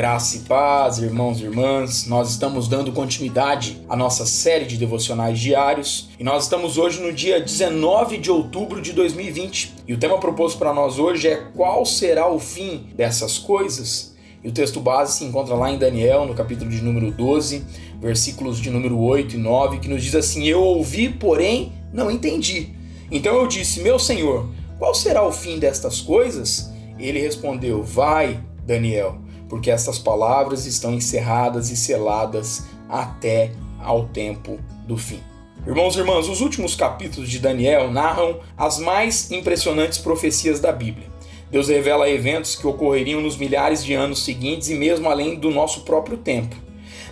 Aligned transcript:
Graça 0.00 0.38
e 0.38 0.40
paz, 0.40 0.96
irmãos 0.96 1.40
e 1.40 1.44
irmãs, 1.44 2.06
nós 2.06 2.30
estamos 2.30 2.66
dando 2.66 2.90
continuidade 2.90 3.84
à 3.86 3.94
nossa 3.94 4.24
série 4.24 4.64
de 4.64 4.78
devocionais 4.78 5.38
diários 5.38 6.08
e 6.18 6.24
nós 6.24 6.44
estamos 6.44 6.78
hoje 6.78 7.02
no 7.02 7.12
dia 7.12 7.38
19 7.38 8.16
de 8.16 8.30
outubro 8.30 8.80
de 8.80 8.94
2020 8.94 9.74
e 9.86 9.92
o 9.92 9.98
tema 9.98 10.18
proposto 10.18 10.58
para 10.58 10.72
nós 10.72 10.98
hoje 10.98 11.28
é 11.28 11.36
qual 11.54 11.84
será 11.84 12.26
o 12.32 12.38
fim 12.38 12.86
dessas 12.96 13.36
coisas? 13.36 14.16
E 14.42 14.48
o 14.48 14.52
texto 14.52 14.80
base 14.80 15.18
se 15.18 15.24
encontra 15.26 15.54
lá 15.54 15.70
em 15.70 15.76
Daniel, 15.76 16.24
no 16.24 16.32
capítulo 16.32 16.70
de 16.70 16.80
número 16.80 17.10
12, 17.10 17.62
versículos 18.00 18.58
de 18.58 18.70
número 18.70 18.98
8 18.98 19.34
e 19.34 19.38
9, 19.38 19.80
que 19.80 19.88
nos 19.88 20.02
diz 20.02 20.14
assim: 20.14 20.46
Eu 20.46 20.62
ouvi, 20.62 21.10
porém 21.10 21.74
não 21.92 22.10
entendi. 22.10 22.70
Então 23.10 23.34
eu 23.34 23.46
disse: 23.46 23.82
Meu 23.82 23.98
senhor, 23.98 24.48
qual 24.78 24.94
será 24.94 25.22
o 25.22 25.30
fim 25.30 25.58
destas 25.58 26.00
coisas? 26.00 26.72
Ele 26.98 27.20
respondeu: 27.20 27.82
Vai, 27.82 28.42
Daniel 28.64 29.28
porque 29.50 29.70
estas 29.70 29.98
palavras 29.98 30.64
estão 30.64 30.94
encerradas 30.94 31.70
e 31.70 31.76
seladas 31.76 32.66
até 32.88 33.50
ao 33.82 34.06
tempo 34.06 34.58
do 34.86 34.96
fim. 34.96 35.20
Irmãos 35.66 35.96
e 35.96 35.98
irmãs, 35.98 36.28
os 36.28 36.40
últimos 36.40 36.74
capítulos 36.74 37.28
de 37.28 37.38
Daniel 37.38 37.90
narram 37.90 38.40
as 38.56 38.78
mais 38.78 39.30
impressionantes 39.30 39.98
profecias 39.98 40.60
da 40.60 40.72
Bíblia. 40.72 41.10
Deus 41.50 41.68
revela 41.68 42.08
eventos 42.08 42.54
que 42.54 42.66
ocorreriam 42.66 43.20
nos 43.20 43.36
milhares 43.36 43.84
de 43.84 43.92
anos 43.92 44.24
seguintes 44.24 44.70
e 44.70 44.74
mesmo 44.74 45.10
além 45.10 45.34
do 45.34 45.50
nosso 45.50 45.80
próprio 45.80 46.16
tempo. 46.16 46.54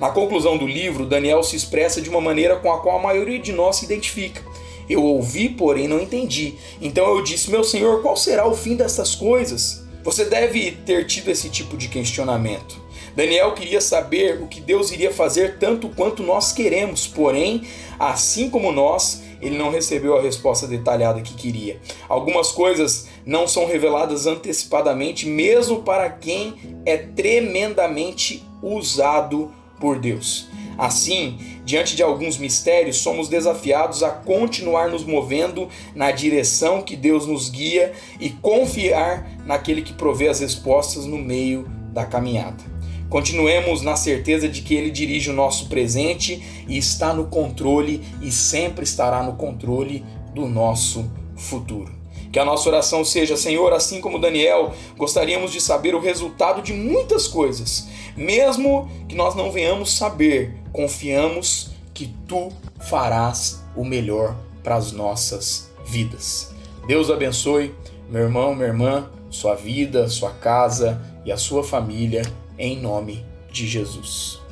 Na 0.00 0.10
conclusão 0.10 0.58
do 0.58 0.66
livro, 0.66 1.06
Daniel 1.06 1.42
se 1.44 1.54
expressa 1.54 2.00
de 2.00 2.10
uma 2.10 2.20
maneira 2.20 2.56
com 2.56 2.70
a 2.72 2.80
qual 2.80 2.98
a 2.98 3.02
maioria 3.02 3.38
de 3.38 3.52
nós 3.52 3.76
se 3.76 3.84
identifica. 3.84 4.42
Eu 4.90 5.02
ouvi, 5.04 5.48
porém 5.48 5.86
não 5.86 6.00
entendi. 6.00 6.54
Então 6.82 7.06
eu 7.16 7.22
disse: 7.22 7.50
Meu 7.50 7.62
Senhor, 7.62 8.02
qual 8.02 8.16
será 8.16 8.46
o 8.46 8.56
fim 8.56 8.74
dessas 8.74 9.14
coisas? 9.14 9.83
Você 10.04 10.26
deve 10.26 10.70
ter 10.70 11.06
tido 11.06 11.30
esse 11.30 11.48
tipo 11.48 11.78
de 11.78 11.88
questionamento. 11.88 12.78
Daniel 13.16 13.52
queria 13.52 13.80
saber 13.80 14.42
o 14.42 14.46
que 14.46 14.60
Deus 14.60 14.92
iria 14.92 15.10
fazer 15.10 15.58
tanto 15.58 15.88
quanto 15.88 16.22
nós 16.22 16.52
queremos, 16.52 17.06
porém, 17.06 17.62
assim 17.98 18.50
como 18.50 18.70
nós, 18.70 19.22
ele 19.40 19.56
não 19.56 19.70
recebeu 19.70 20.14
a 20.14 20.20
resposta 20.20 20.66
detalhada 20.66 21.22
que 21.22 21.32
queria. 21.32 21.80
Algumas 22.06 22.52
coisas 22.52 23.08
não 23.24 23.48
são 23.48 23.66
reveladas 23.66 24.26
antecipadamente, 24.26 25.26
mesmo 25.26 25.82
para 25.82 26.10
quem 26.10 26.54
é 26.84 26.98
tremendamente 26.98 28.44
usado 28.60 29.54
por 29.80 29.98
Deus. 29.98 30.48
Assim, 30.76 31.38
diante 31.64 31.94
de 31.94 32.02
alguns 32.02 32.36
mistérios, 32.36 32.96
somos 32.96 33.28
desafiados 33.28 34.02
a 34.02 34.10
continuar 34.10 34.90
nos 34.90 35.04
movendo 35.04 35.68
na 35.94 36.10
direção 36.10 36.82
que 36.82 36.96
Deus 36.96 37.26
nos 37.26 37.48
guia 37.48 37.92
e 38.18 38.30
confiar 38.30 39.33
naquele 39.46 39.82
que 39.82 39.92
provê 39.92 40.28
as 40.28 40.40
respostas 40.40 41.04
no 41.06 41.18
meio 41.18 41.66
da 41.92 42.04
caminhada. 42.04 42.74
Continuemos 43.08 43.82
na 43.82 43.96
certeza 43.96 44.48
de 44.48 44.62
que 44.62 44.74
Ele 44.74 44.90
dirige 44.90 45.30
o 45.30 45.34
nosso 45.34 45.68
presente 45.68 46.42
e 46.66 46.76
está 46.76 47.12
no 47.12 47.26
controle 47.26 48.02
e 48.20 48.32
sempre 48.32 48.84
estará 48.84 49.22
no 49.22 49.34
controle 49.34 50.04
do 50.34 50.48
nosso 50.48 51.10
futuro. 51.36 51.92
Que 52.32 52.40
a 52.40 52.44
nossa 52.44 52.68
oração 52.68 53.04
seja, 53.04 53.36
Senhor, 53.36 53.72
assim 53.72 54.00
como 54.00 54.18
Daniel, 54.18 54.74
gostaríamos 54.96 55.52
de 55.52 55.60
saber 55.60 55.94
o 55.94 56.00
resultado 56.00 56.60
de 56.60 56.72
muitas 56.72 57.28
coisas, 57.28 57.86
mesmo 58.16 58.90
que 59.08 59.14
nós 59.14 59.36
não 59.36 59.52
venhamos 59.52 59.96
saber, 59.96 60.56
confiamos 60.72 61.70
que 61.94 62.12
tu 62.26 62.48
farás 62.80 63.64
o 63.76 63.84
melhor 63.84 64.36
para 64.64 64.74
as 64.74 64.90
nossas 64.90 65.70
vidas. 65.86 66.52
Deus 66.88 67.08
abençoe, 67.08 67.72
meu 68.10 68.22
irmão, 68.22 68.52
minha 68.54 68.66
irmã, 68.66 69.08
sua 69.34 69.56
vida, 69.56 70.08
sua 70.08 70.30
casa 70.30 71.00
e 71.24 71.32
a 71.32 71.36
sua 71.36 71.64
família, 71.64 72.22
em 72.56 72.80
nome 72.80 73.26
de 73.50 73.66
Jesus. 73.66 74.43